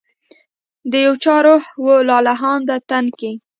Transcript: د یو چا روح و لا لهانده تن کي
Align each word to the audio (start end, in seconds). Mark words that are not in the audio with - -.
د 0.91 0.93
یو 1.05 1.13
چا 1.23 1.35
روح 1.45 1.63
و 1.85 1.87
لا 2.09 2.17
لهانده 2.27 2.75
تن 2.89 3.05
کي 3.19 3.31